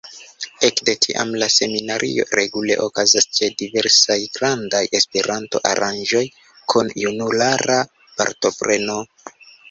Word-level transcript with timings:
Ekde 0.67 0.93
tiam 1.05 1.31
la 1.41 1.47
seminario 1.55 2.23
regule 2.37 2.77
okazas 2.85 3.27
ĉe 3.39 3.49
diversaj 3.59 4.17
grandaj 4.37 4.81
Esperanto-aranĝoj 4.99 6.23
kun 6.73 6.89
junulara 7.03 7.77
partopreno. 8.23 8.97